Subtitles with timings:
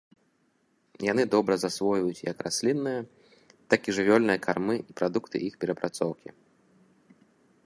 [1.11, 3.01] Яны добра засвойваюць як раслінныя,
[3.75, 6.29] так і жывёльныя кармы і прадукты іх перапрацоўкі.